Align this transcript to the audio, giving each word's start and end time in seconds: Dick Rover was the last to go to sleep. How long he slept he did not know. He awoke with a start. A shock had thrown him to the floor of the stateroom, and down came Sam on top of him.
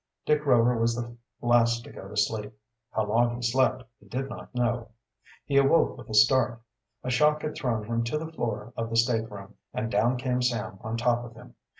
Dick 0.25 0.47
Rover 0.47 0.79
was 0.79 0.95
the 0.95 1.15
last 1.43 1.83
to 1.83 1.91
go 1.91 2.07
to 2.07 2.17
sleep. 2.17 2.51
How 2.89 3.05
long 3.05 3.35
he 3.35 3.43
slept 3.43 3.83
he 3.99 4.07
did 4.07 4.29
not 4.29 4.49
know. 4.55 4.89
He 5.45 5.57
awoke 5.57 5.95
with 5.95 6.09
a 6.09 6.15
start. 6.15 6.59
A 7.03 7.11
shock 7.11 7.43
had 7.43 7.53
thrown 7.53 7.83
him 7.85 8.03
to 8.05 8.17
the 8.17 8.31
floor 8.31 8.73
of 8.75 8.89
the 8.89 8.97
stateroom, 8.97 9.53
and 9.75 9.91
down 9.91 10.17
came 10.17 10.41
Sam 10.41 10.79
on 10.83 10.97
top 10.97 11.23
of 11.23 11.35
him. 11.35 11.53